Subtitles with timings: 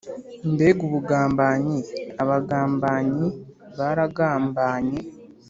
[0.53, 1.77] Mbega ubugambanyi!
[2.21, 3.27] Abagambanyi
[3.77, 4.99] baragambanye!